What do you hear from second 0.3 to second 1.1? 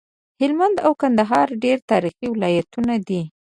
هلمند او